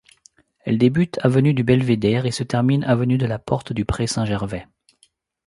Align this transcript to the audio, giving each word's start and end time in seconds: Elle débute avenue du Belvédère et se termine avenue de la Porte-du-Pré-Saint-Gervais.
Elle 0.61 0.79
débute 0.79 1.19
avenue 1.21 1.53
du 1.53 1.61
Belvédère 1.63 2.25
et 2.25 2.31
se 2.31 2.41
termine 2.43 2.83
avenue 2.85 3.19
de 3.19 3.27
la 3.27 3.37
Porte-du-Pré-Saint-Gervais. 3.37 4.67